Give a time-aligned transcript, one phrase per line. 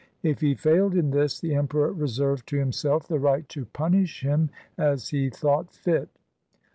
[0.23, 4.49] If he failed in this, the Emperor reserved to himself the right to punish him
[4.75, 6.09] as he thought fit.